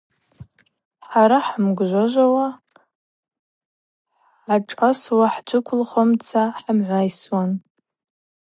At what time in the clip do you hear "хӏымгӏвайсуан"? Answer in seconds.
6.61-7.51